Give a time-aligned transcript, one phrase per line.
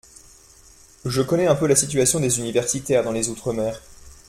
[1.05, 3.83] Je connais un peu la situation des universitaires dans les outre-mer.